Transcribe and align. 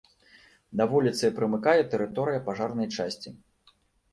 Да 0.79 0.87
вуліцы 0.93 1.29
прымыкае 1.39 1.75
тэрыторыя 1.91 2.43
пажарнай 2.49 2.87
часці. 2.97 3.29